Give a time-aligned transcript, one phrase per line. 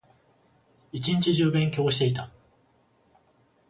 [0.89, 2.31] 一日中勉強していた